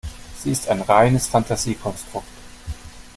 Sie 0.43 0.49
ist 0.49 0.67
ein 0.67 0.81
reines 0.81 1.27
Fantasiekonstrukt. 1.27 2.25